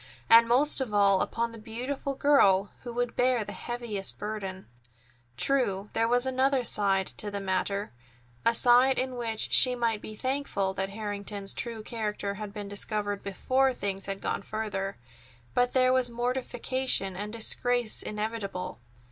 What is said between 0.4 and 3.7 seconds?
most of all upon the beautiful girl, who would bear the